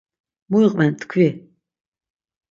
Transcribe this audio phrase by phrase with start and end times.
[0.49, 1.27] Mu iqven tkvi.